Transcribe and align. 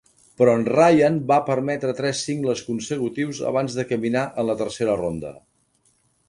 Però 0.41 0.53
en 0.59 0.63
Ryan 0.75 1.19
va 1.31 1.35
permetre 1.49 1.93
tres 1.99 2.23
singles 2.29 2.63
consecutius 2.71 3.43
abans 3.51 3.77
de 3.81 3.87
caminar 3.93 4.25
en 4.45 4.49
la 4.53 4.57
tercera 4.65 4.97
ronda. 5.05 5.37